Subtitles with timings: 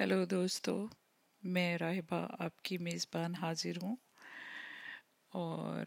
[0.00, 0.86] Hello دوستو،
[1.42, 3.96] میں راہبہ آپ کی میزبان حاضر ہوں
[5.28, 5.84] اور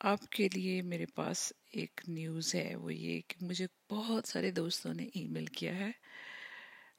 [0.00, 4.94] آپ کے لیے میرے پاس ایک نیوز ہے، وہ یہ کہ مجھے بہت سارے دوستوں
[4.94, 5.90] نے ای میل کیا ہے،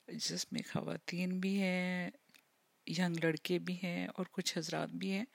[0.08, 2.10] جس میں خواتین بھی ہیں،
[2.88, 5.26] ینگ لڑکے بھی ہیں اور کچھ حضرات بھی ہیں۔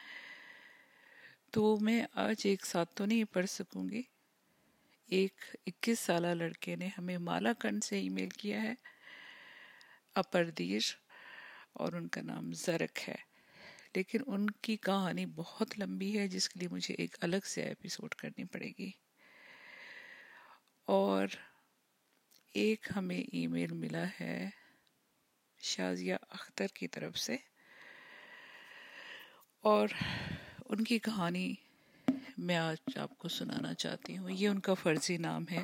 [1.51, 4.03] تو میں آج ایک ساتھ تو نہیں پڑھ سکوں گی۔
[5.07, 8.75] ایک اکیس سالہ لڑکے نے ہمیں مالا کنڈ سے ای میل کیا ہے
[10.15, 10.97] اپردیش
[11.77, 13.15] اور ان کا نام زرک ہے۔
[13.95, 18.15] لیکن ان کی کہانی بہت لمبی ہے، جس کے لیے مجھے ایک الگ سے ایپیسوڈ
[18.15, 18.91] کرنی پڑے گی۔
[20.85, 21.29] اور
[22.55, 24.51] ایک ہمیں ای میل ملا ہے
[25.59, 27.37] شازیہ اختر کی طرف سے۔
[29.61, 29.89] اور
[30.67, 31.55] ان کی کہانی
[32.39, 35.63] میں آج آپ کو سنانا چاہتی ہوں۔ یہ ان کا فرضی نام ہے۔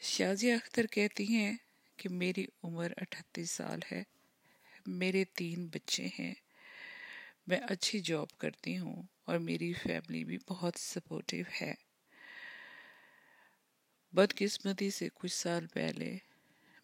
[0.00, 1.56] شازیہ اختر کہتی ہیں
[1.96, 4.17] کہ میری عمر اٹھتیس سال ہے۔
[4.90, 6.34] میرے تین بچے ہیں،
[7.46, 11.74] میں اچھی جاب کرتی ہوں اور میری فیملی بھی بہت سپورٹیو ہے۔
[14.12, 16.18] بدقسمتی سے کچھ سال پہلے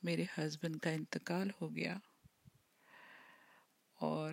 [0.02, 1.96] میرے ہسبینڈ کا انتقال ہو گیا
[4.00, 4.32] اور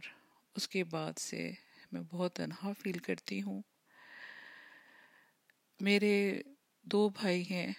[0.56, 1.52] اس کے بعد سے
[1.92, 3.62] میں بہت تنہا فیل کرتی ہوں۔
[5.80, 6.42] میرے
[6.84, 7.74] دو بھائی ہیں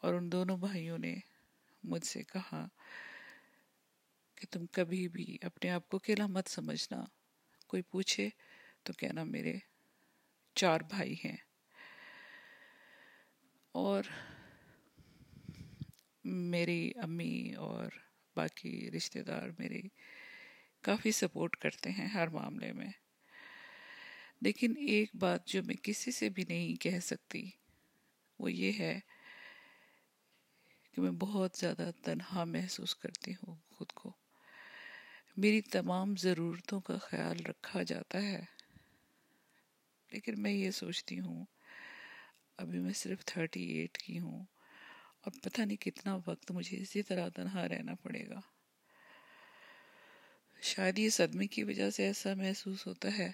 [0.00, 1.16] اور ان دونوں بھائیوں نے
[1.82, 2.68] مجھ سے کہا
[4.40, 7.04] کہ تم کبھی بھی اپنے آپ کو اکیلا مت سمجھنا۔
[7.66, 8.28] کوئی پوچھے
[8.82, 9.54] تو کہنا میرے
[10.54, 11.36] چار بھائی ہیں۔
[13.72, 14.02] اور
[16.24, 17.90] میری امی اور
[18.36, 19.82] باقی رشتہ دار میری
[20.82, 22.90] کافی سپورٹ کرتے ہیں ہر معاملے میں۔
[24.40, 27.50] لیکن ایک بات جو میں کسی سے بھی نہیں کہہ سکتی،
[28.38, 29.00] وہ یہ ہے
[30.92, 34.19] کہ میں بہت زیادہ تنہا محسوس کرتی ہوں خود کو۔
[35.40, 38.44] میری تمام ضرورتوں کا خیال رکھا جاتا ہے۔
[40.12, 41.44] لیکن میں یہ سوچتی ہوں،
[42.56, 44.44] ابھی میں صرف تھرٹی ایٹ کی ہوں
[45.20, 48.40] اور پتہ نہیں کتنا وقت مجھے اسی طرح تنہا رہنا پڑے گا۔
[50.62, 53.30] شاید یہ صدمے کی وجہ سے ایسا محسوس ہوتا ہے۔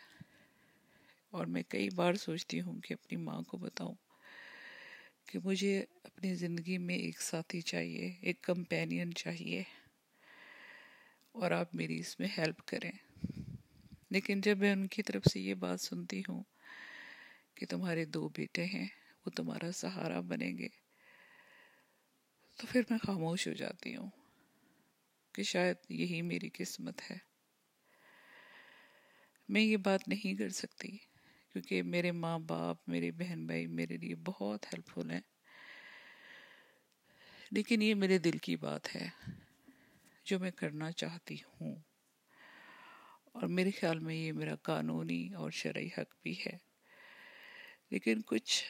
[1.30, 3.94] اور میں کئی بار سوچتی ہوں کہ اپنی ماں کو بتاؤں
[5.26, 9.62] کہ مجھے اپنی زندگی میں ایک ساتھی چاہیے، ایک کمپینین چاہیے۔
[11.40, 12.92] اور آپ میری اس میں ہیلپ کریں۔
[14.10, 16.42] لیکن جب میں ان کی طرف سے یہ بات سنتی ہوں
[17.54, 18.86] کہ تمہارے دو بیٹے ہیں،
[19.26, 20.68] وہ تمہارا سہارا بنیں گے،
[22.56, 24.10] تو پھر میں خاموش ہو جاتی ہوں
[25.32, 27.16] کہ شاید یہی میری قسمت ہے۔
[29.48, 30.96] میں یہ بات نہیں کر سکتی
[31.52, 35.20] کیونکہ میرے ماں باپ، میرے بہن بھائی میرے لیے بہت ہیلپ فل ہیں۔
[37.50, 39.08] لیکن یہ میرے دل کی بات ہے۔
[40.26, 41.76] جو میں کرنا چاہتی ہوں۔
[43.32, 46.56] اور میرے خیال میں یہ میرا قانونی اور شرعی حق بھی ہے۔
[47.90, 48.64] لیکن کچھ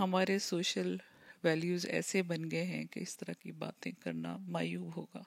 [0.00, 0.96] ہمارے سوشل
[1.44, 5.22] ویلیوز ایسے بن گئے ہیں کہ اس طرح کی باتیں کرنا مایوب ہوگا۔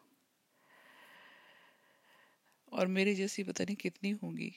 [2.65, 4.49] اور میرے جیسی پتہ نہیں کتنی ہوں گی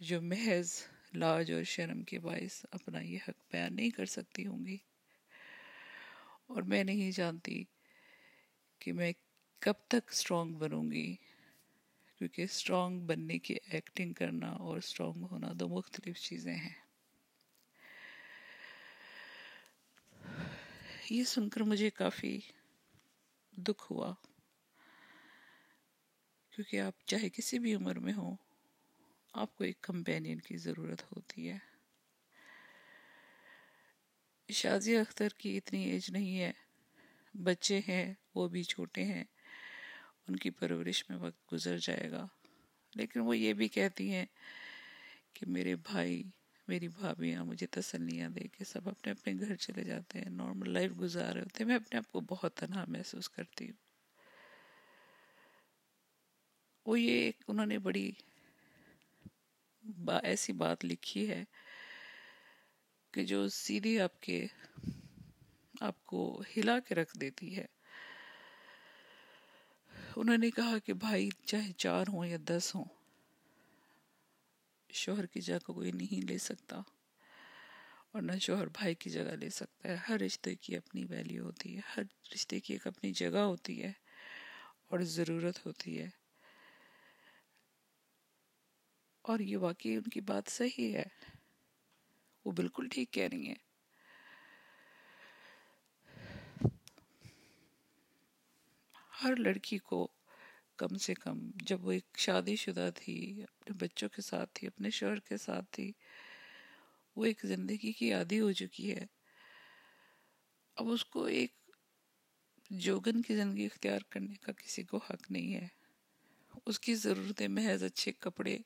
[0.00, 0.82] جو محض
[1.14, 4.76] لاج اور شرم کے باعث اپنا یہ حق بیان نہیں کر سکتی ہوں گی۔
[6.46, 7.64] اور میں نہیں جانتی
[8.78, 9.12] کہ میں
[9.58, 11.16] کب تک سٹرونگ بنوں گی
[12.18, 16.74] کیونکہ سٹرونگ بننے کی ایکٹنگ کرنا اور سٹرونگ ہونا دو مختلف چیزیں ہیں۔
[21.10, 22.40] یہ سن کر مجھے کافی
[23.52, 24.14] دکھ ہوا۔
[26.50, 28.36] کیونکہ آپ چاہے کسی بھی عمر میں ہوں،
[29.32, 31.58] آپ کو ایک کمپینین کی ضرورت ہوتی ہے۔
[34.48, 36.52] شازیہ اختر کی اتنی ایج نہیں ہے۔
[37.34, 39.24] بچے ہیں، وہ بھی چھوٹے ہیں۔
[40.28, 42.26] ان کی پرورش میں وقت گزر جائے گا۔
[42.94, 44.26] لیکن وہ یہ بھی کہتی ہیں
[45.32, 46.22] کہ میرے بھائی،
[46.68, 50.92] میری بھابیاں مجھے تسلیاں دے کے سب اپنے اپنے گھر چلے جاتے ہیں نارمل لائف
[51.00, 53.86] گزار رہے ہوتے ہیں۔ میں اپنے آپ کو بہت تنہا محسوس کرتی ہوں۔
[56.86, 58.12] وہ یہ ایک، انہوں نے بڑی
[59.82, 61.44] با، ایسی بات لکھی ہے
[63.10, 64.46] کہ جو سیدھی آپ کے،
[65.80, 67.75] آپ کو ہلا کے رکھ دیتی ہے۔
[70.16, 72.84] انہوں نے کہا کہ بھائی چاہے چار ہوں یا دس ہوں،
[74.92, 76.76] شوہر کی جگہ کوئی نہیں لے سکتا
[78.12, 81.76] اور نہ شوہر بھائی کی جگہ لے سکتا ہے۔ ہر رشتے کی اپنی ویلیو ہوتی
[81.76, 82.02] ہے، ہر
[82.34, 83.92] رشتے کی ایک اپنی جگہ ہوتی ہے
[84.88, 86.08] اور ضرورت ہوتی ہے۔
[89.22, 91.04] اور یہ واقعی ان کی بات صحیح ہے۔
[92.44, 93.65] وہ بالکل ٹھیک کہہ رہی ہیں۔
[99.22, 100.08] ہر لڑکی کو
[100.76, 104.90] کم سے کم جب وہ ایک شادی شدہ تھی، اپنے بچوں کے ساتھ تھی، اپنے
[104.90, 105.92] شوہر کے ساتھ تھی،
[107.16, 109.06] وہ ایک زندگی کی عادی ہو چکی ہے۔
[110.76, 111.54] اب اس کو ایک
[112.70, 115.66] جوگن کی زندگی اختیار کرنے کا کسی کو حق نہیں ہے۔
[116.66, 118.58] اس کی ضرورتیں محض اچھے کپڑے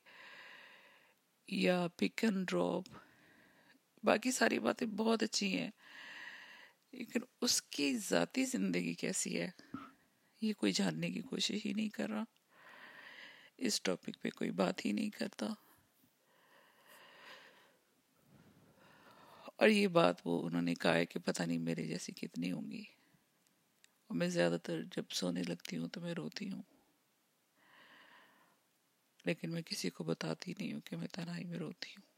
[1.47, 2.89] یا پک اینڈ ڈراپ
[4.03, 5.71] باقی ساری باتیں بہت اچھی ہیں،
[6.91, 9.49] لیکن اس کی ذاتی زندگی کیسی ہے؟
[10.41, 12.23] یہ کوئی جاننے کی کوشش ہی نہیں کر رہا۔
[13.57, 15.45] اس ٹاپک پہ کوئی بات ہی نہیں کرتا۔
[19.55, 22.71] اور یہ بات وہ انہوں نے کہا ہے کہ پتہ نہیں میرے جیسی کتنی ہوں
[22.71, 22.83] گی۔
[24.07, 26.61] اور میں زیادہ تر جب سونے لگتی ہوں تو میں روتی ہوں۔
[29.25, 32.11] لیکن میں کسی کو بتاتی نہیں ہوں کہ میں تنہائی میں روتی ہوں۔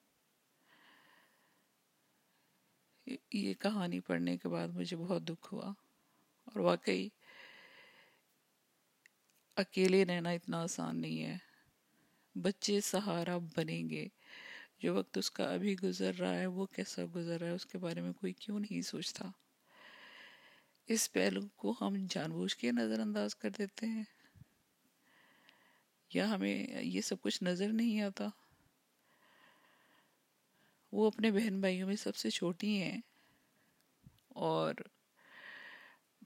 [3.34, 5.74] یہ کہانی پڑھنے کے بعد مجھے بہت دکھ ہوا۔
[6.44, 7.10] اور واقعی
[9.56, 11.38] اکیلے رہنا اتنا آسان نہیں ہے۔
[12.36, 14.08] بچے سہارا بنیں گے۔
[14.80, 17.78] جو وقت اس کا ابھی گزر رہا ہے، وہ کیسا گزر رہا ہے، اس کے
[17.78, 19.26] بارے میں کوئی کیوں نہیں سوچتا۔
[20.88, 24.04] اس پہلو کو ہم جان بوجھ کے نظر انداز کر دیتے ہیں۔
[26.14, 28.26] یا ہمیں یہ سب کچھ نظر نہیں آتا۔
[30.92, 33.02] وہ اپنے بہن بھائیوں میں سب سے چھوٹی ہیں
[34.30, 34.74] اور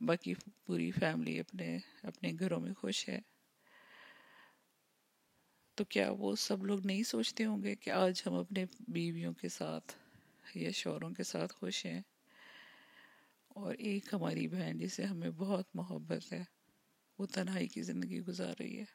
[0.02, 0.34] باقی
[0.66, 3.20] پوری فیملی اپنے اپنے گھروں میں خوش ہے۔
[5.76, 9.50] تو کیا وہ سب لوگ نہیں سوچتے ہوں گے کہ آج ہم اپنے بیویوں کے
[9.50, 9.94] ساتھ
[10.56, 12.02] یا شوروں کے ساتھ خوش ہیں؟
[13.48, 16.44] اور ایک ہماری بہن جسے ہمیں بہت محبت ہے،
[17.20, 18.86] وہ تنہائی کی زندگی گزار رہی ہے۔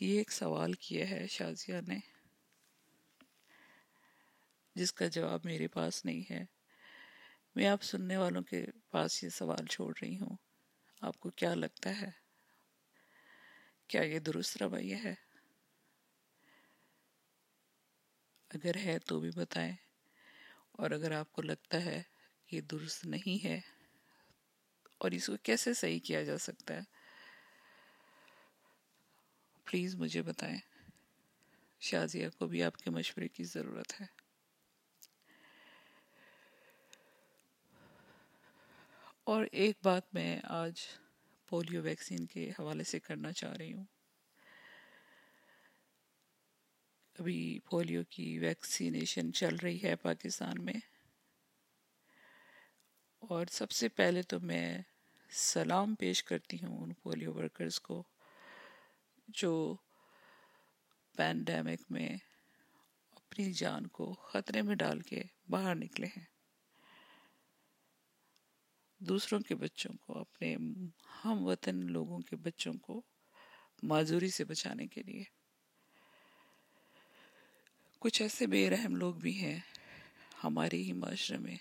[0.00, 1.98] یہ ایک سوال کیا ہے شازیہ نے،
[4.74, 6.55] جس کا جواب میرے پاس نہیں ہے۔
[7.56, 10.36] میں آپ سننے والوں کے پاس یہ سوال چھوڑ رہی ہوں۔
[11.00, 12.10] آپ کو کیا لگتا ہے؟
[13.88, 15.14] کیا یہ درست رویہ ہے؟
[18.48, 19.72] اگر ہے تو بھی بتائیں۔
[20.72, 22.02] اور اگر آپ کو لگتا ہے
[22.46, 23.60] کہ یہ درست نہیں ہے،
[24.98, 26.80] اور اس کو کیسے صحیح کیا جا سکتا ہے؟
[29.64, 30.58] پلیز مجھے بتائیں۔
[31.80, 34.15] شازیہ کو بھی آپ کے مشورے کی ضرورت ہے۔
[39.26, 40.72] اور ایک بات میں آج
[41.48, 43.84] پولیو ویکسین کے حوالے سے کرنا چاہ رہی ہوں۔
[47.18, 50.74] ابھی پولیو کی ویکسینیشن چل رہی ہے پاکستان میں۔
[53.18, 54.78] اور سب سے پہلے تو میں
[55.30, 58.02] سلام پیش کرتی ہوں ان پولیو ورکرز کو
[59.28, 59.76] جو
[61.16, 62.16] پینڈیمک میں
[63.10, 66.35] اپنی جان کو خطرے میں ڈال کے باہر نکلے ہیں۔
[68.98, 70.56] دوسروں کے بچوں کو، اپنے
[71.24, 73.02] ہم وطن لوگوں کے بچوں کو
[73.82, 75.24] معذوری سے بچانے کے لیے۔
[77.98, 79.60] کچھ ایسے بے رحم لوگ بھی ہیں
[80.44, 81.56] ہمارے ہی معاشرے میں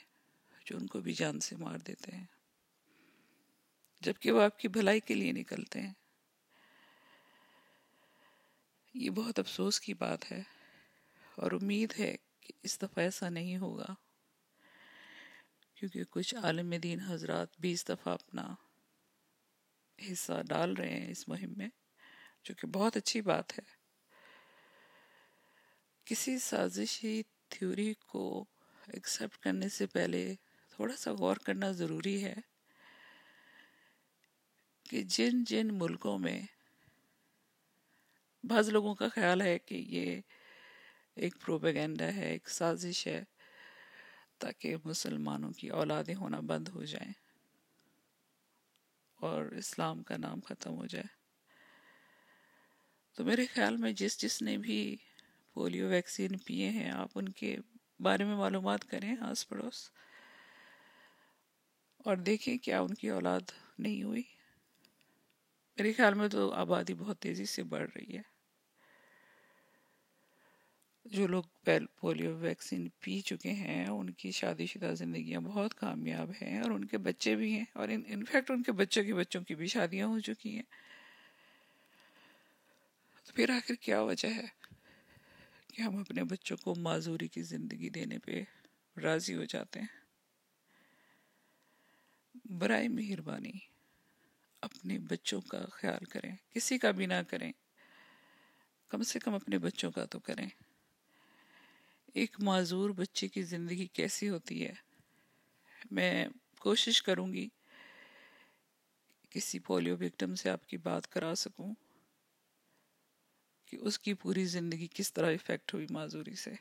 [0.66, 2.26] جو ان کو بھی جان سے مار دیتے ہیں،
[4.02, 5.94] جبکہ وہ آپ کی بھلائی کے لیے نکلتے ہیں۔
[8.94, 10.42] یہ بہت افسوس کی بات ہے
[11.36, 14.05] اور امید ہے کہ اس دفعہ ایسا نہیں ہوگا۔
[15.86, 18.56] کیونکہ کچھ عالم دین حضرات بیس دفعہ اپنا
[20.12, 21.70] حصہ ڈال رہے ہیں اس مہم میں،
[22.44, 23.64] جو کہ بہت اچھی بات ہے۔
[26.06, 28.46] کسی سازشی تھیوری کو
[28.88, 30.36] ایکسپٹ کرنے سے پہلے
[30.70, 32.36] تھوڑا سا غور کرنا ضروری ہے
[34.84, 36.42] کہ جن جن ملکوں میں
[38.44, 40.22] بعض لوگوں کا خیال ہے کہ یہ
[41.16, 43.24] ایک پروپیگنڈا ہے، ایک سازش ہے۔
[44.38, 47.14] تاکہ مسلمانوں کی اولادیں ہونا بند ہو جائیں
[49.16, 51.06] اور اسلام کا نام ختم ہو جائے۔
[53.14, 54.98] تو میرے خیال میں جس جس نے بھی
[55.54, 57.58] پولیو ویکسین پیے ہیں، آپ ان کے
[58.00, 59.90] بارے میں معلومات کریں آس پڑوس
[61.98, 63.40] اور دیکھیں کیا ان کی اولاد
[63.80, 64.24] نہیں ہوئی۔
[65.78, 68.35] میرے خیال میں تو آبادی بہت تیزی سے بڑھ رہی ہے۔
[71.06, 71.44] جو لوگ
[72.00, 76.86] پولیو ویکسین پی چکے ہیں، ان کی شادی شدہ زندگیاں بہت کامیاب ہیں اور ان
[76.86, 80.20] کے بچے بھی ہیں اور انفیکٹ ان کے بچوں کے بچوں کی بھی شادیاں ہو
[80.20, 80.64] چکی ہیں۔
[83.24, 84.46] تو پھر آخر کیا وجہ ہے
[85.74, 88.44] کہ ہم اپنے بچوں کو معذوری کی زندگی دینے پہ
[88.98, 90.06] راضی ہو جاتے ہیں؟
[92.46, 93.52] برائے مہربانی
[94.62, 97.52] اپنے بچوں کا خیال کریں، کسی کا بھی نہ کریں،
[98.88, 100.48] کم سے کم اپنے بچوں کا تو کریں۔
[102.16, 104.74] ایک معذور بچے کی زندگی کیسی ہوتی ہے؟
[105.92, 106.28] میں
[106.60, 107.50] کوشش کروں گی
[109.30, 111.74] کسی پولیو وکٹم سے آپ کی بات کرا سکوں
[113.66, 116.52] کہ اس کی پوری زندگی کس طرح افیکٹ ہوئی معذوری سے۔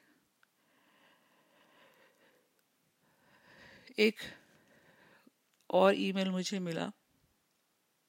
[3.96, 4.20] ایک
[5.66, 6.88] اور ای میل مجھے ملا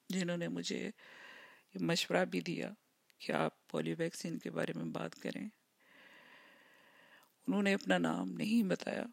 [0.09, 0.91] جنہوں نے مجھے
[1.75, 2.71] مشورہ بھی دیا
[3.19, 5.49] کہ آپ پولیو ویکسین کے بارے میں بات کریں۔
[7.47, 9.03] انہوں نے اپنا نام نہیں بتایا۔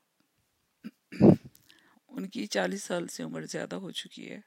[2.08, 4.40] ان کی چالیس سال سے عمر زیادہ ہو چکی ہے۔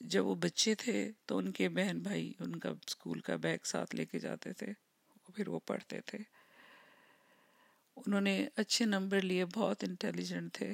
[0.00, 3.94] جب وہ بچے تھے تو ان کے بہن بھائی ان کا اسکول کا بیگ ساتھ
[3.94, 4.66] لے کے جاتے تھے،
[5.34, 6.18] پھر وہ پڑھتے تھے۔
[7.96, 10.72] انہوں نے اچھے نمبر لیے، بہت انٹیلیجنٹ تھے۔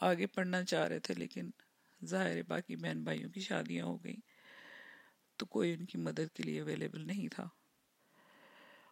[0.00, 1.50] آگے پڑھنا چاہ رہے تھے، لیکن
[2.04, 4.20] ظاہر باقی بہن بھائیوں کی شادیاں ہو گئیں۔
[5.36, 7.48] تو کوئی ان کی مدد کے لیے اویلیبل نہیں تھا۔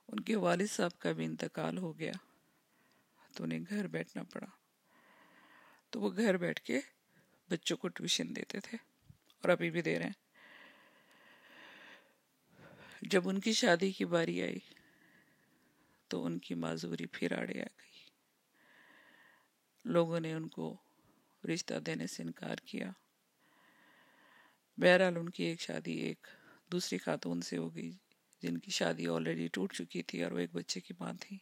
[0.09, 2.13] ان کے والد صاحب کا بھی انتقال ہو گیا
[3.35, 4.47] تو انہیں گھر بیٹھنا پڑا۔
[5.91, 6.81] تو وہ گھر بیٹھ کے
[7.51, 8.79] بچوں کو ٹیوشن دیتے تھے
[9.43, 10.27] اور ابھی بھی دے رہے ہیں۔
[13.03, 14.59] جب ان کی شادی کی باری آئی
[16.09, 18.05] تو ان کی معذوری پھر آڑے آ گئی۔
[19.85, 20.77] لوگوں نے ان کو
[21.55, 22.91] رشتہ دینے سے انکار کیا۔
[24.77, 26.27] بہرحال ان کی ایک شادی ایک
[26.73, 27.93] دوسری خاتون سے ہو گئی۔
[28.47, 31.39] جن کی شادی آلریڈی ٹوٹ چکی تھی اور وہ ایک بچے کی ماں تھی۔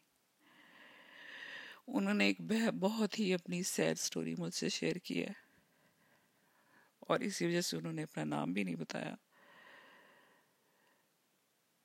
[1.87, 2.41] انہوں نے ایک
[2.81, 5.33] بہت ہی اپنی سیڈ سٹوری مجھ سے شیئر کی ہے۔
[7.01, 9.15] اور اسی وجہ سے انہوں نے اپنا نام بھی نہیں بتایا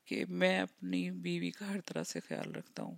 [0.06, 2.96] کہ میں اپنی بیوی کا ہر طرح سے خیال رکھتا ہوں۔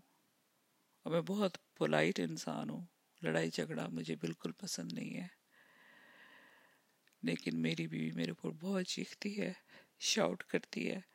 [1.04, 2.86] اور میں بہت پولائٹ انسان ہوں۔
[3.22, 5.28] لڑائی جھگڑا مجھے بالکل پسند نہیں ہے۔
[7.24, 9.54] لیکن میری بیوی میرے اوپر بہت چیختی ہے
[10.00, 11.11] شاؤٹ کرتی ہے۔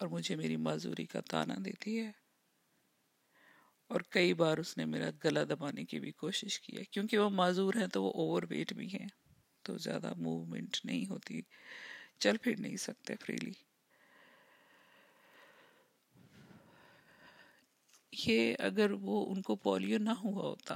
[0.00, 2.12] اور مجھے میری معذوری کا تانا دیتی ہے۔
[3.88, 7.30] اور کئی بار اس نے میرا گلا دبانے کی بھی کوشش کی ہے۔ کیونکہ وہ
[7.30, 9.08] معذور ہیں تو وہ اوور ویٹ بھی ہیں۔
[9.62, 11.40] تو زیادہ موومنٹ نہیں ہوتی۔
[12.18, 13.52] چل پھر نہیں سکتے فریلی
[18.26, 20.74] یہ اگر وہ ان کو پولیو نہ ہوا ہوتا،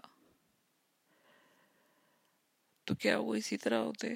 [2.84, 4.08] تو کیا وہ اسی طرح ہوتے؟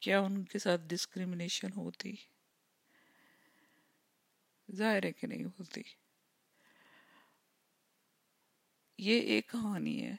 [0.00, 2.14] کیا ان کے ساتھ ڈسکریمنیشن ہوتی؟
[4.74, 5.82] ظاہر ہے کہ نہیں ہوتی۔
[8.98, 10.16] یہ ایک کہانی ہے۔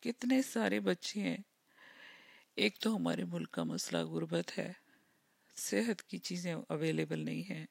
[0.00, 1.36] کتنے سارے بچے ہیں۔
[2.56, 4.72] ایک تو ہمارے ملک کا مسئلہ غربت ہے۔
[5.56, 7.66] صحت کی چیزیں اویلیبل نہیں ہیں۔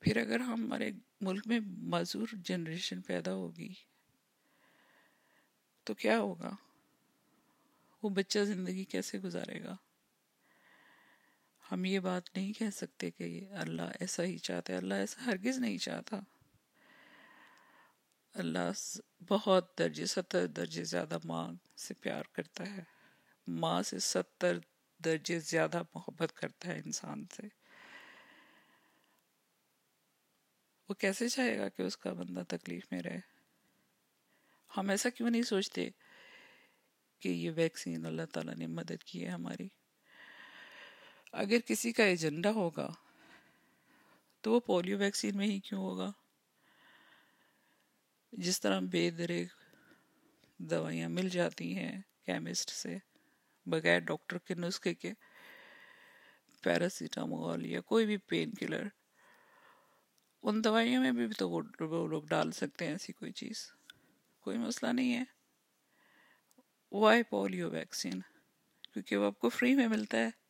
[0.00, 3.74] پھر اگر ہمارے ملک میں معذور جنریشن پیدا ہوگی،
[5.84, 6.50] تو کیا ہوگا؟
[8.02, 9.76] وہ بچہ زندگی کیسے گزارے گا؟
[11.72, 15.58] ہم یہ بات نہیں کہہ سکتے کہ اللہ ایسا ہی چاہتا ہے، اللہ ایسا ہرگز
[15.58, 16.20] نہیں چاہتا۔
[18.34, 22.82] اللہ بہت درجے، ستر درجے زیادہ ماں سے پیار کرتا ہے۔
[23.48, 24.58] ماں سے ستر
[25.04, 27.42] درجے زیادہ محبت کرتا ہے انسان سے۔
[30.88, 33.20] وہ کیسے چاہے گا کہ اس کا بندہ تکلیف میں رہے؟
[34.76, 35.90] ہم ایسا کیوں نہیں سوچتے
[37.20, 39.68] کہ یہ ویکسین اللہ تعالیٰ نے مدد کی ہے ہماری؟
[41.32, 42.92] اگر کسی کا ایجنڈا ہوگا
[44.40, 46.12] تو وہ پولیو ویکسین میں ہی کیوں ہوگا؟
[48.32, 49.44] جس طرح بے درے
[50.58, 52.98] دوائیاں مل جاتی ہیں کیمسٹ سے،
[53.66, 55.12] بغیر ڈاکٹر کے نسخے کے،
[56.62, 58.86] پیراسیٹامول یا کوئی بھی پین کلر،
[60.42, 61.62] ان دوائیوں میں بھی تو وہ
[62.06, 63.72] لوگ ڈال سکتے ہیں ایسی کوئی چیز۔
[64.40, 65.24] کوئی مسئلہ نہیں ہے۔
[66.92, 68.20] Why polio vaccine?
[68.92, 70.45] کیونکہ وہ آپ کو فری میں ملتا ہے۔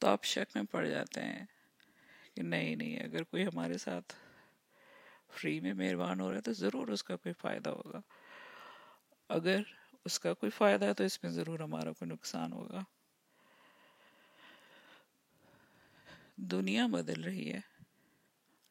[0.00, 1.46] تو آپ شک میں پڑ جاتے ہیں
[2.34, 4.12] کہ نہیں نہیں، اگر کوئی ہمارے ساتھ
[5.30, 8.00] فری میں مہربان ہو رہا ہے تو ضرور اس کا کوئی فائدہ ہوگا۔
[9.28, 9.62] اگر
[10.04, 12.82] اس کا کوئی فائدہ ہے تو اس میں ضرور ہمارا کوئی نقصان ہوگا۔
[16.36, 17.60] دنیا بدل رہی ہے،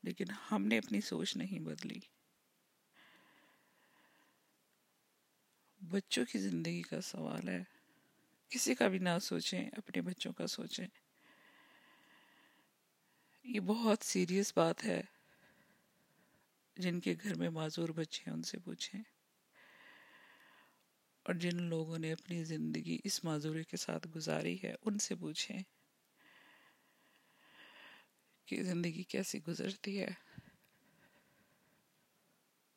[0.03, 1.99] لیکن ہم نے اپنی سوچ نہیں بدلی۔
[5.91, 7.63] بچوں کی زندگی کا سوال ہے۔
[8.49, 10.87] کسی کا بھی نہ سوچیں، اپنے بچوں کا سوچیں۔
[13.45, 15.01] یہ بہت سیریس بات ہے۔
[16.75, 19.01] جن کے گھر میں معذور بچے ہیں، ان سے پوچھیں۔
[21.23, 25.59] اور جن لوگوں نے اپنی زندگی اس معذوری کے ساتھ گزاری ہے، ان سے پوچھیں
[28.45, 30.11] کہ زندگی کیسی گزرتی ہے۔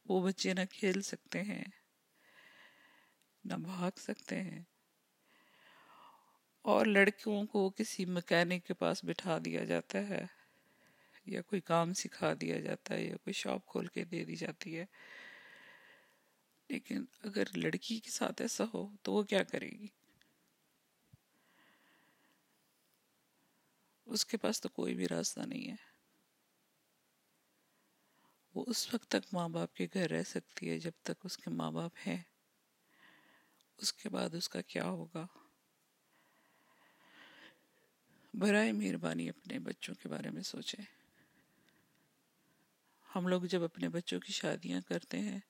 [0.05, 1.65] وہ بچے نہ کھیل سکتے ہیں،
[3.45, 4.63] نہ بھاگ سکتے ہیں۔
[6.63, 10.38] اور لڑکیوں کو کسی مکینک کے پاس بٹھا دیا جاتا ہے۔
[11.28, 14.78] یا کوئی کام سکھا دیا جاتا ہے یا کوئی شاپ کھول کے دے دی جاتی
[14.78, 14.85] ہے۔
[16.68, 19.87] لیکن اگر لڑکی کے ساتھ ایسا ہو تو وہ کیا کرے گی؟
[24.06, 25.76] اس کے پاس تو کوئی بھی راستہ نہیں ہے۔
[28.54, 31.50] وہ اس وقت تک ماں باپ کے گھر رہ سکتی ہے جب تک اس کے
[31.50, 32.23] ماں باپ ہیں۔
[33.78, 35.26] اس کے بعد اس کا کیا ہوگا؟
[38.35, 41.08] برائے مہربانی اپنے بچوں کے بارے میں سوچیں۔
[43.17, 45.41] ہم لوگ جب اپنے بچوں کی شادیاں کرتے ہیں،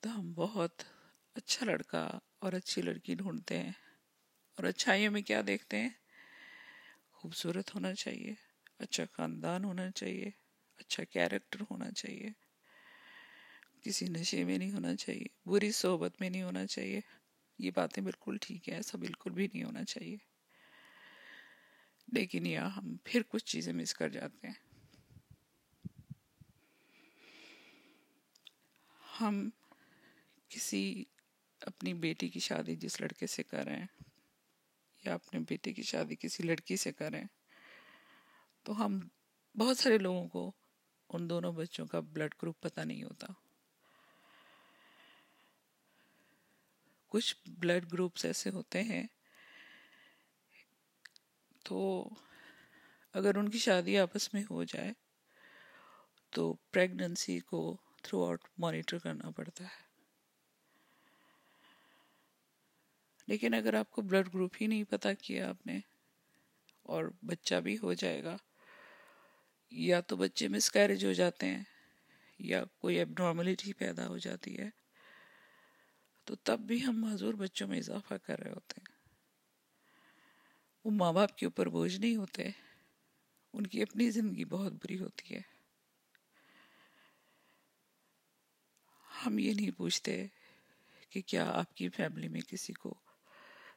[0.00, 0.82] تو ہم بہت
[1.34, 3.72] اچھا لڑکا اور اچھی لڑکی ڈھونڈتے ہیں۔
[4.56, 5.88] اور اچھائیوں میں کیا دیکھتے ہیں؟
[7.12, 8.34] خوبصورت ہونا چاہیے
[8.78, 10.30] اچھا خاندان ہونا چاہیے
[10.76, 12.30] اچھا کیریکٹر ہونا چاہیے۔
[13.82, 17.00] کسی نشے میں نہیں ہونا چاہیے، بری صحبت میں نہیں ہونا چاہیے۔
[17.58, 20.16] یہ باتیں بالکل ٹھیک ہے ایسا بالکل بھی نہیں ہونا چاہیے۔
[22.12, 24.67] لیکن یا ہم پھر کچھ چیزیں مس کر جاتے ہیں۔
[29.20, 29.50] ہم
[30.48, 31.04] کسی
[31.60, 33.86] اپنی بیٹی کی شادی جس لڑکے سے کریں
[35.04, 37.24] یا اپنے بیٹے کی شادی کسی لڑکی سے کریں،
[38.62, 38.98] تو ہم
[39.54, 40.52] بہت سارے لوگوں کو
[41.08, 43.26] ان دونوں بچوں کا بلڈ گروپ پتہ نہیں ہوتا۔
[47.08, 49.06] کچھ بلڈ گروپس ایسے ہوتے ہیں،
[51.64, 52.08] تو
[53.12, 54.92] اگر ان کی شادی آپس میں ہو جائے
[56.30, 59.88] تو پریگننسی کو تھرو آؤٹ مانیٹر کرنا پڑتا ہے۔
[63.26, 65.80] لیکن اگر آپ کو بلڈ گروپ ہی نہیں پتا کیا آپ نے
[66.82, 68.36] اور بچہ بھی ہو جائے گا،
[69.70, 71.62] یا تو بچے مس کیریج ہو جاتے ہیں،
[72.38, 74.70] یا کوئی اب نارملٹی پیدا ہو جاتی ہے،
[76.24, 78.96] تو تب بھی ہم معذور بچوں میں اضافہ کر رہے ہوتے ہیں۔
[80.84, 82.50] وہ ماں باپ کے اوپر بوجھ نہیں ہوتے،
[83.52, 85.57] ان کی اپنی زندگی بہت بری ہوتی ہے۔
[89.26, 90.26] ہم یہ نہیں پوچھتے
[91.10, 92.94] کہ کیا آپ کی فیملی میں کسی کو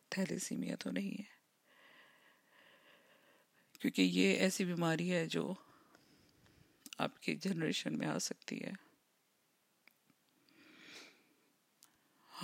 [0.09, 1.41] تھیلیسیمیا تو نہیں ہے؟
[3.79, 5.53] کیونکہ یہ ایسی بیماری ہے جو
[6.97, 8.71] آپ کی جنریشن میں آ سکتی ہے۔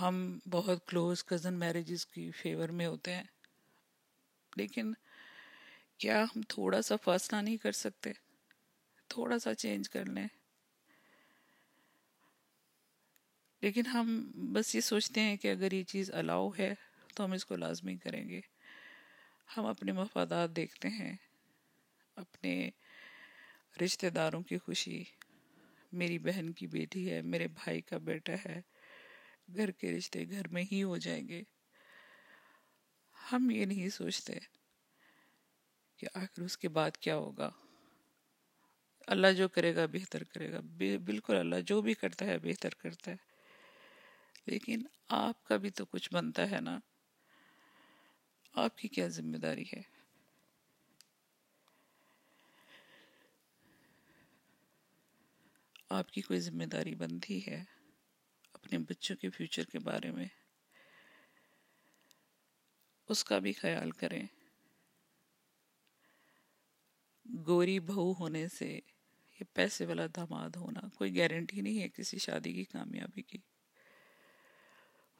[0.00, 3.24] ہم بہت کلوز کزن میرجز کی فیور میں ہوتے ہیں،
[4.56, 4.92] لیکن
[5.98, 8.12] کیا ہم تھوڑا سا فاصلہ نہیں کر سکتے؟
[9.08, 10.26] تھوڑا سا چینج کر لیں۔
[13.60, 16.74] لیکن ہم بس یہ سوچتے ہیں کہ اگر یہ چیز الاؤ ہے
[17.14, 18.40] تو ہم اس کو لازمی کریں گے۔
[19.56, 21.16] ہم اپنے مفادات دیکھتے ہیں،
[22.16, 22.70] اپنے
[23.84, 25.04] رشتہ داروں کی خوشی،
[25.92, 28.60] میری بہن کی بیٹی ہے، میرے بھائی کا بیٹا ہے،
[29.56, 31.42] گھر کے رشتے گھر میں ہی ہو جائیں گے۔
[33.32, 34.32] ہم یہ نہیں سوچتے
[35.96, 37.50] کہ آخر اس کے بعد کیا ہوگا۔
[39.06, 40.60] اللہ جو کرے گا بہتر کرے گا۔
[41.04, 43.27] بالکل اللہ جو بھی کرتا ہے بہتر کرتا ہے۔
[44.46, 46.78] لیکن آپ کا بھی تو کچھ بنتا ہے نا۔
[48.52, 49.98] آپ کی کیا ذمہ داری ہے؟
[55.90, 57.64] آپ کی کوئی ذمہ داری بنتی ہے
[58.52, 60.26] اپنے بچوں کے فیوچر کے بارے میں؟
[63.08, 64.26] اس کا بھی خیال کریں۔
[67.46, 68.80] گوری بہو ہونے سے
[69.40, 73.38] یہ پیسے والا داماد ہونا کوئی گارنٹی نہیں ہے کسی شادی کی، کامیابی کی۔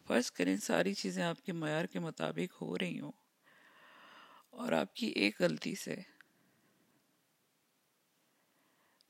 [0.09, 3.13] فرض کریں ساری چیزیں آپ کے معیار کے مطابق ہو رہی ہوں
[4.51, 5.97] اور آپ کی ایک غلطی سے،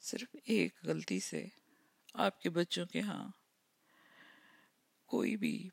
[0.03, 1.45] صرف ایک غلطی سے
[2.15, 3.29] آپ کے بچوں کے ہاں
[5.09, 5.69] کوئی بھی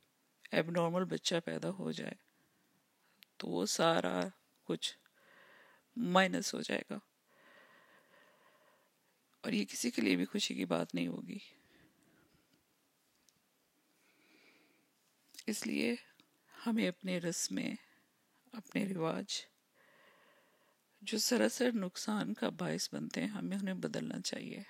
[0.51, 2.13] ایب نارمل بچہ پیدا ہو جائے
[3.37, 4.19] تو وہ سارا
[4.67, 4.97] کچھ
[5.97, 6.99] مائنس ہو جائے گا
[9.43, 11.37] اور یہ کسی کے لیے بھی خوشی کی بات نہیں ہوگی۔
[15.45, 15.95] اس لیے
[16.67, 17.75] ہمیں اپنے رسمیں
[18.53, 19.25] اپنے رواج
[21.01, 24.63] جو سراسر نقصان کا باعث بنتے ہیں، ہمیں انہیں بدلنا چاہیے۔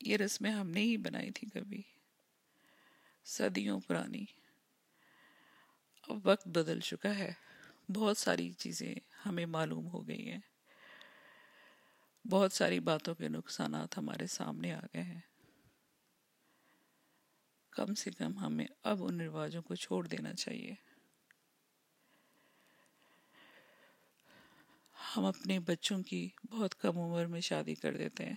[0.00, 1.82] یہ رسمیں ہم نے ہی بنائی تھی کبھی۔
[3.24, 4.24] صدیوں پرانی۔
[6.02, 7.32] اب وقت بدل چکا ہے۔
[7.94, 8.94] بہت ساری چیزیں
[9.26, 10.40] ہمیں معلوم ہو گئی ہیں۔
[12.28, 15.20] بہت ساری باتوں کے نقصانات ہمارے سامنے آ گئے ہیں۔
[17.78, 20.74] کم سے کم ہمیں اب ان رواجوں کو چھوڑ دینا چاہیے۔
[25.16, 28.36] ہم اپنے بچوں کی بہت کم عمر میں شادی کر دیتے ہیں۔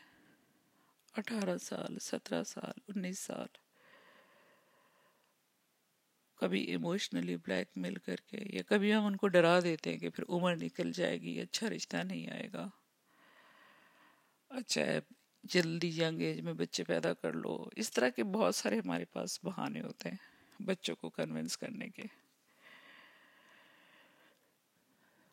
[1.18, 3.48] اٹھارہ سال، سترہ سال، انیس سال۔
[6.36, 10.10] کبھی ایموشنلی بلیک میل کر کے یا کبھی ہم ان کو ڈرا دیتے ہیں کہ
[10.10, 12.70] پھر عمر نکل جائے گی اچھا رشتہ نہیں آئے گا۔
[14.50, 14.82] اچھا
[15.44, 19.40] جلدی ینگ ایج میں بچے پیدا کر لو۔ اس طرح کے بہت سارے ہمارے پاس
[19.44, 20.18] بہانے ہوتے ہیں
[20.64, 22.04] بچوں کو کنونس کرنے کے۔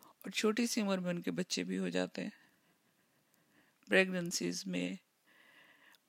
[0.02, 2.30] اور چھوٹی سی عمر میں ان کے بچے بھی ہو جاتے ہیں۔
[3.88, 4.94] پریگننسیز میں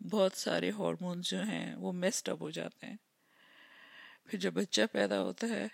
[0.03, 2.95] بہت سارے ہارمونز جو ہیں وہ میسٹ اپ ہو جاتے ہیں۔
[4.25, 5.67] پھر جب بچہ پیدا ہوتا ہے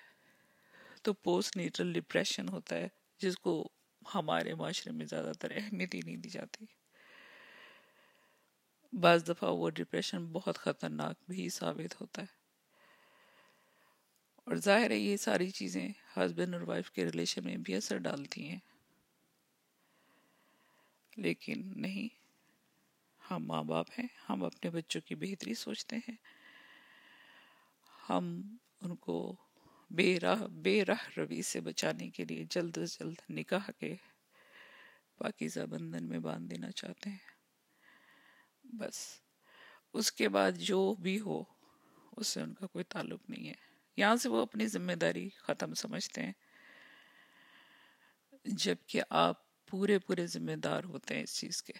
[1.01, 3.69] تو پوسٹ نیٹرل ڈپریشن ہوتا ہے، جس کو
[4.15, 6.65] ہمارے معاشرے میں زیادہ تر اہمیت ہی نہیں دی جاتی۔
[9.01, 12.45] بعض دفعہ وہ ڈپریشن بہت خطرناک بھی ثابت ہوتا ہے۔
[14.35, 18.49] اور ظاہر ہے یہ ساری چیزیں ہسبینڈ اور وائف کے ریلیشن میں بھی اثر ڈالتی
[18.49, 18.59] ہیں۔
[21.17, 22.07] لیکن نہیں،
[23.31, 26.15] ہم ماں باپ ہیں، ہم اپنے بچوں کی بہتری سوچتے ہیں۔
[28.09, 28.41] ہم
[28.81, 29.35] ان کو
[29.89, 33.95] بے راہ بے راہ روی سے بچانے کے لیے جلد از جلد نکاح کے
[35.17, 37.34] پاکیزہ بندھن میں باندھ دینا چاہتے ہیں۔
[38.77, 39.21] بس۔
[39.93, 41.43] اس کے بعد جو بھی ہو،
[42.17, 43.53] اس سے ان کا کوئی تعلق نہیں ہے۔
[43.97, 46.33] یہاں سے وہ اپنی ذمہ داری ختم سمجھتے ہیں۔
[48.45, 51.73] جبکہ آپ پورے پورے ذمہ دار ہوتے ہیں اس چیز کے۔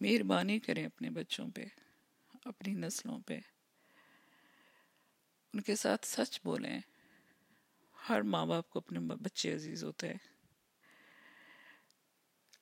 [0.00, 1.64] مہربانی کریں اپنے بچوں پہ،
[2.44, 3.38] اپنی نسلوں پہ۔
[5.52, 6.80] ان کے ساتھ سچ بولیں۔
[8.08, 10.35] ہر ماں باپ کو اپنے بچے عزیز ہوتے ہیں۔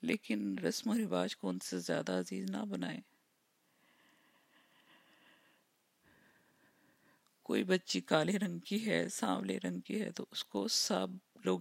[0.05, 3.01] لیکن رسم و رواج کو ان سے زیادہ عزیز نہ بنائیں۔
[7.43, 11.07] کوئی بچی کالے رنگ کی ہے سانولے رنگ کی ہے، تو اس کو سب
[11.45, 11.61] لوگ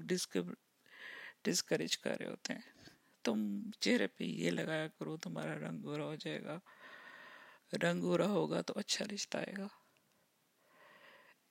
[1.44, 2.90] ڈسکریج کر رہے ہوتے ہیں۔
[3.24, 6.60] تم چہرے پہ یہ لگایا کرو، تمہارا رنگ گورا ہو جائے گا۔
[7.84, 9.68] رنگ گورا ہوگا تو اچھا رشتہ آئے گا۔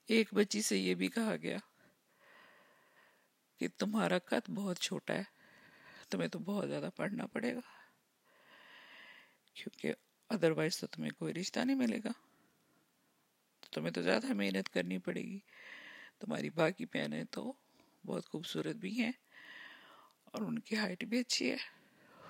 [0.07, 1.57] ایک بچی سے یہ بھی کہا گیا
[3.59, 5.32] کہ تمہارا قد بہت چھوٹا ہے۔
[6.13, 7.59] تمہیں تو بہت زیادہ پڑھنا پڑے گا۔
[9.53, 9.93] کیونکہ
[10.29, 12.11] ادروائز تو تمہیں کوئی رشتہ نہیں ملے گا۔
[13.71, 15.39] تمہیں تو زیادہ محنت کرنی پڑے گی۔
[16.19, 17.53] تمہاری باقی پہنیں تو
[18.05, 19.11] بہت خوبصورت بھی ہیں
[20.25, 21.57] اور ان کی ہائٹ بھی اچھی ہے۔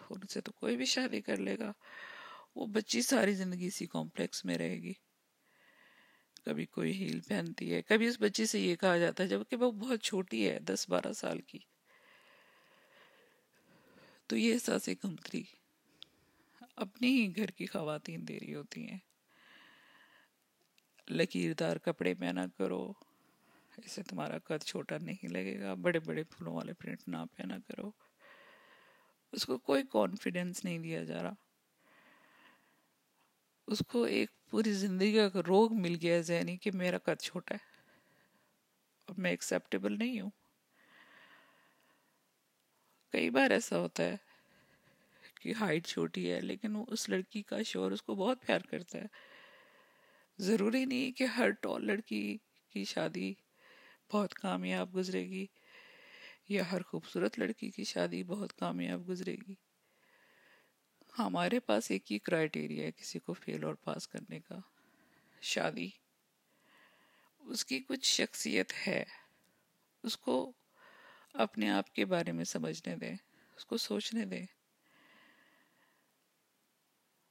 [0.09, 1.71] ان سے تو کوئی بھی شادی کر لے گا۔
[2.55, 4.93] وہ بچی ساری زندگی اسی کمپلیکس میں رہے گی۔
[6.45, 9.71] کبھی کوئی ہیل پہنتی ہے، کبھی اس بچی سے یہ کہا جاتا ہے جبکہ وہ
[9.71, 11.72] بہت چھوٹی ہے، دس بارہ سال کی۔
[14.27, 15.43] تو یہ احساس کمتری
[16.75, 18.97] اپنی ہی گھر کی خواتین دے رہی ہوتی ہیں۔
[21.09, 22.93] لکیردار کپڑے پہنا کرو،
[23.77, 27.91] اسے تمہارا قد چھوٹا نہیں لگے گا، بڑے بڑے پھولوں والے پرنٹ نہ پہنا کرو۔
[29.31, 31.33] اس کو کوئی کانفیڈنس نہیں دیا جا رہا۔
[33.67, 37.91] اس کو ایک پوری زندگی کا روگ مل گیا ذہنی کہ میرا قد چھوٹا ہے
[39.05, 40.29] اور میں ایکسیپٹیبل نہیں ہوں۔
[43.13, 44.15] کئی بار ایسا ہوتا ہے
[45.41, 48.97] کہ ہائٹ چھوٹی ہے، لیکن وہ اس لڑکی کا شور اس کو بہت پیار کرتا
[48.97, 49.05] ہے۔
[50.39, 52.37] ضروری نہیں کہ ہر ٹال لڑکی
[52.69, 53.33] کی شادی
[54.13, 55.45] بہت کامیاب گزرے گی
[56.49, 59.55] یا ہر خوبصورت لڑکی کی شادی بہت کامیاب گزرے گی۔
[61.19, 64.59] ہمارے پاس ایک ہی کرائٹیریا ہے کسی کو فیل اور پاس کرنے کا۔
[65.41, 65.89] شادی،
[67.41, 69.03] اس کی کچھ شخصیت ہے،
[70.03, 70.51] اس کو
[71.33, 73.15] اپنے آپ کے بارے میں سمجھنے دیں،
[73.57, 74.45] اس کو سوچنے دیں،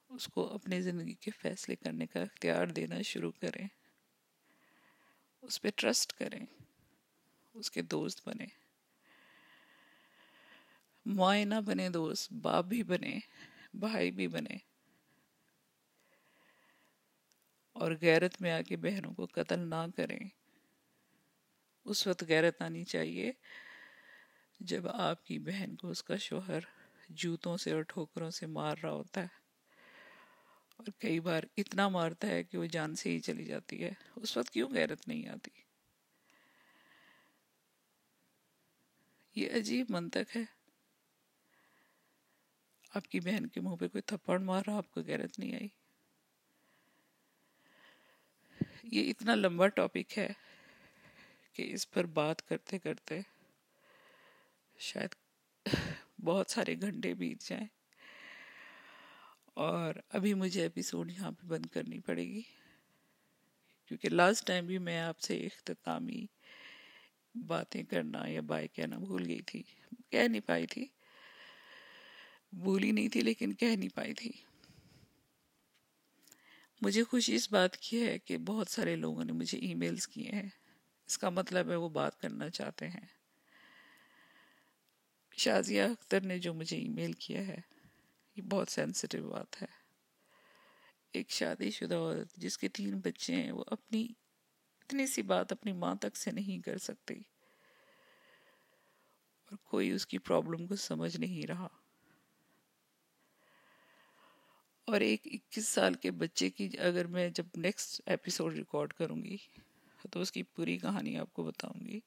[0.09, 3.69] اس کو اپنی زندگی کے فیصلے کرنے کا اختیار دینا شروع کریں۔
[5.43, 6.47] اس پہ ٹرسٹ کریں،
[7.55, 8.47] اس کے دوست بنے
[11.07, 13.19] مائیں نہ بنے دوست، باپ بھی بنے
[13.75, 14.57] بھائی بھی بنے
[17.73, 20.29] اور غیرت میں آ کے بہنوں کو قتل نہ کریں۔
[21.85, 23.33] اس وقت غیرت آنی چاہیے۔
[24.65, 26.59] جب آپ کی بہن کو اس کا شوہر
[27.09, 29.27] جوتوں سے اور ٹھوکروں سے مار رہا ہوتا ہے
[30.77, 34.37] اور کئی بار اتنا مارتا ہے کہ وہ جان سے ہی چلی جاتی ہے، اس
[34.37, 35.51] وقت کیوں غیرت نہیں آتی؟
[39.35, 40.45] یہ عجیب منطق ہے۔
[42.95, 45.69] آپ کی بہن کے منہ پہ کوئی تھپڑ مار رہا، آپ کو غیرت نہیں آئی۔
[48.83, 50.33] یہ اتنا لمبا ٹاپک ہے
[51.53, 53.21] کہ اس پر بات کرتے کرتے
[54.83, 55.15] شاید
[56.25, 57.67] بہت سارے گھنٹے بیت جائیں۔
[59.55, 62.43] اور ابھی مجھے ایپیسوڈ یہاں پہ بند کرنی پڑے گی۔
[63.87, 66.27] کیونکہ لاسٹ ٹائم بھی میں آپ سے اختتامی
[67.35, 69.63] باتیں کرنا یا بائے کہنا بھول گئی تھی۔
[70.11, 70.87] کہہ نہیں پائی تھی۔
[72.53, 74.31] بھولی نہیں تھی لیکن کہہ نہیں پائی تھی۔
[76.81, 80.31] مجھے خوشی اس بات کی ہے کہ بہت سارے لوگوں نے مجھے ای میلز کیے
[80.31, 80.49] ہیں۔
[81.07, 83.22] اس کا مطلب ہے وہ بات کرنا چاہتے ہیں۔
[85.43, 87.59] شازیہ اختر نے جو مجھے ای میل کیا ہے،
[88.37, 89.67] یہ بہت سینسٹیو بات ہے۔
[91.13, 94.07] ایک شادی شدہ عورت جس کے تین بچے ہیں، وہ اپنی،
[94.81, 97.15] اتنی سی بات اپنی ماں تک سے نہیں کر سکتی۔
[99.45, 101.69] اور کوئی اس کی پرابلم کو سمجھ نہیں رہا۔
[104.87, 109.37] اور ایک اکیس سال کے بچے کی اگر میں جب نیکسٹ ایپیسوڈ ریکارڈ کروں گی،
[110.11, 112.01] تو اس کی پوری کہانی آپ کو بتاؤں گی۔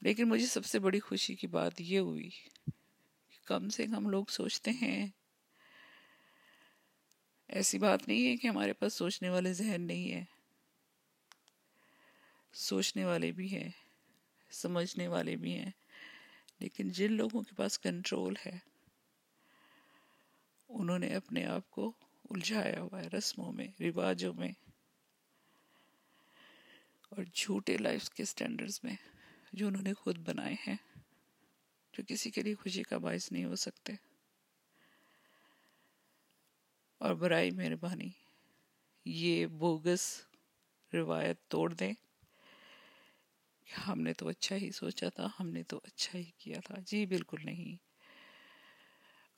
[0.00, 4.24] لیکن مجھے سب سے بڑی خوشی کی بات یہ ہوئی کہ کم سے کم لوگ
[4.28, 5.06] سوچتے ہیں۔
[7.48, 10.24] ایسی بات نہیں ہے کہ ہمارے پاس سوچنے والے ذہن نہیں ہے
[12.52, 13.68] سوچنے والے بھی ہیں،
[14.50, 15.70] سمجھنے والے بھی ہیں،
[16.58, 18.58] لیکن جن لوگوں کے پاس کنٹرول ہے،
[20.68, 21.92] انہوں نے اپنے آپ کو
[22.30, 24.52] الجھایا ہوا ہے رسموں میں، رواجوں میں
[27.08, 28.96] اور جھوٹے لائف کے سٹینڈرز میں۔
[29.52, 30.76] جو انہوں نے خود بنائے ہیں،
[31.92, 33.92] جو کسی کے لیے خوشی کا باعث نہیں ہو سکتے۔
[36.98, 38.08] اور برائی مہربانی،
[39.04, 40.22] یہ بوگس
[40.94, 41.92] روایت توڑ دیں
[43.86, 47.06] ہم نے تو اچھا ہی سوچا تھا، ہم نے تو اچھا ہی کیا تھا۔ جی
[47.06, 47.76] بالکل نہیں۔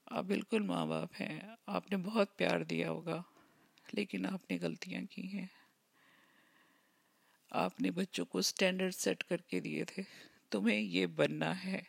[0.06, 3.22] آپ بالکل ماں باپ ہیں، آپ نے بہت پیار دیا ہوگا،
[3.92, 5.46] لیکن آپ نے غلطیاں کی ہیں۔
[7.54, 10.02] آپ نے بچوں کو سٹینڈرڈ سیٹ کر کے دیے تھے۔
[10.50, 11.82] تمہیں یہ بننا ہے۔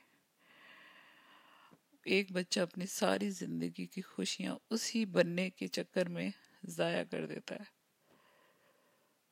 [2.05, 6.29] ایک بچہ اپنی ساری زندگی کی خوشیاں اسی بننے کے چکر میں
[6.63, 7.63] ضائع کر دیتا ہے۔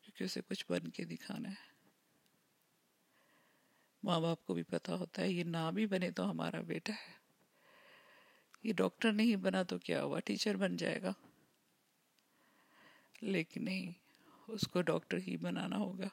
[0.02, 1.72] کیونکہ اسے کچھ بن کے دکھانا ہے۔
[4.04, 7.13] ماں باپ کو بھی پتا ہوتا ہے، یہ نہ بھی بنے تو ہمارا بیٹا ہے۔
[8.63, 11.13] یہ ڈاکٹر نہیں بنا تو کیا ہوا؟ ٹیچر بن جائے گا۔
[13.22, 13.91] لیکن نہیں،
[14.48, 16.08] اس کو ڈاکٹر ہی بنانا ہوگا۔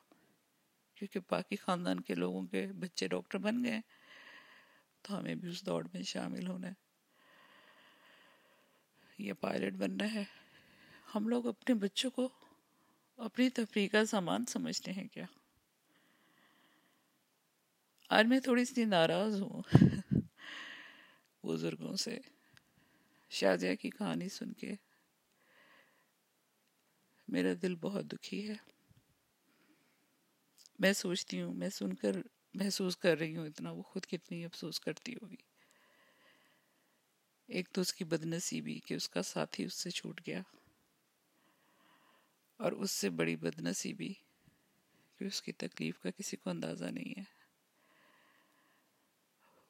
[0.98, 3.80] کیونکہ باقی خاندان کے لوگوں کے بچے ڈاکٹر بن گئے
[5.02, 6.72] تو ہمیں بھی اس دوڑ میں شامل ہونا ہے۔
[9.18, 10.24] یہ پائلٹ بننا ہے۔
[11.14, 12.28] ہم لوگ اپنے بچوں کو
[13.16, 15.24] اپنی تفریح کا سامان سمجھتے ہیں کیا؟
[18.08, 19.62] آج میں تھوڑی سی ناراض ہوں
[21.46, 22.18] بزرگوں سے۔
[23.30, 24.74] شازیہ کی کہانی سن کے
[27.28, 28.78] میرا دل بہت دکھی ہے۔
[30.79, 32.17] میں سوچتی ہوں، میں سن کر
[32.55, 35.37] محسوس کر رہی ہوں اتنا، وہ خود کتنی افسوس کرتی ہوگی۔
[37.47, 40.43] ایک تو اس کی بدنصیبی کہ اس کا ساتھی اس سے چھوٹ گیا
[42.57, 44.12] اور اس سے بڑی بدنصیبی
[45.19, 47.25] کہ اس کی تکلیف کا کسی کو اندازہ نہیں ہے۔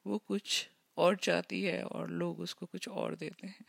[0.05, 3.63] وہ کچھ اور چاہتی ہے اور لوگ اس کو کچھ اور دیتے ہیں۔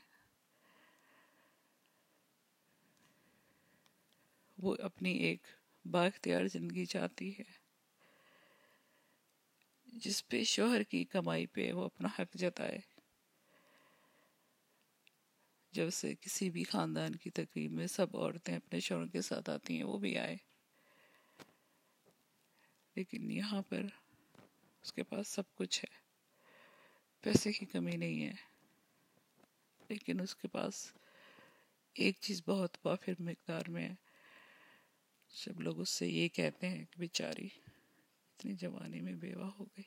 [4.59, 5.46] وہ اپنی ایک
[5.84, 7.60] با اختیار زندگی چاہتی ہے،
[9.86, 12.78] جس پہ شوہر کی کمائی پہ وہ اپنا حق جتائے۔
[15.72, 19.76] جب سے کسی بھی خاندان کی تقریب میں سب عورتیں اپنے شوہر کے ساتھ آتی
[19.76, 20.36] ہیں، وہ بھی آئے۔
[22.96, 23.82] لیکن یہاں پر
[24.82, 25.98] اس کے پاس سب کچھ ہے۔
[27.20, 28.32] پیسے کی کمی نہیں ہے۔
[29.88, 30.92] لیکن اس کے پاس
[31.94, 34.09] ایک چیز بہت وافر مقدار میں ہے۔
[35.34, 37.48] جب لوگ اس سے یہ کہتے ہیں کہ بیچاری
[38.36, 39.82] اتنی جوانی میں بیوہ ہو گئی۔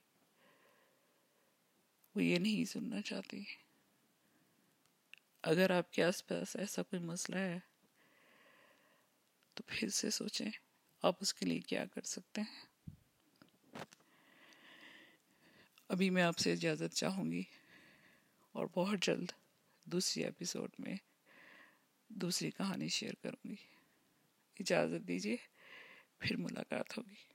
[2.15, 3.43] وہ یہ نہیں سننا چاہتی۔
[5.41, 7.59] اگر آپ کے آس پاس ایسا کوئی مسئلہ ہے،
[9.53, 10.49] تو پھر سے سوچیں
[11.01, 12.65] آپ اس کے لیے کیا کر سکتے ہیں۔
[15.87, 17.43] ابھی میں آپ سے اجازت چاہوں گی
[18.51, 19.31] اور بہت جلد
[19.85, 20.95] دوسری ایپیسوڈ میں
[22.07, 23.82] دوسری کہانی شیئر کروں گی۔
[24.59, 25.37] اجازت دیجیے
[26.19, 27.32] پھر ملاقات ہوگی۔